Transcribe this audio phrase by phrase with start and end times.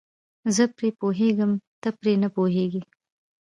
[0.55, 1.51] زه پرې پوهېږم
[1.81, 2.81] ته پرې نه پوهیږې.